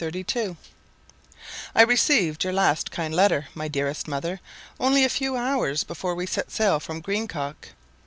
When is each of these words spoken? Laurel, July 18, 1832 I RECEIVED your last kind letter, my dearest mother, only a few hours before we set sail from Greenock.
Laurel, 0.01 0.09
July 0.13 0.21
18, 0.25 0.41
1832 1.75 1.75
I 1.75 1.83
RECEIVED 1.83 2.43
your 2.43 2.53
last 2.53 2.89
kind 2.89 3.13
letter, 3.13 3.47
my 3.53 3.67
dearest 3.67 4.07
mother, 4.07 4.39
only 4.79 5.03
a 5.05 5.09
few 5.09 5.37
hours 5.37 5.83
before 5.83 6.15
we 6.15 6.25
set 6.25 6.49
sail 6.49 6.79
from 6.79 7.01
Greenock. 7.01 7.69